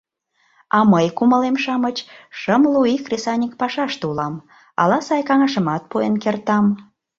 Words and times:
А 0.77 0.79
мый, 0.91 1.05
кумылем-шамыч, 1.17 1.97
шымлу 2.39 2.81
ий 2.93 2.99
кресаньык 3.05 3.53
пашаште 3.59 4.03
улам, 4.11 4.35
ала 4.81 4.99
сай 5.07 5.21
каҥашымат 5.29 5.83
пуэн 5.89 6.15
кертам. 6.23 6.65